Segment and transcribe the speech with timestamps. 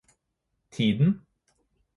[0.71, 1.13] tiden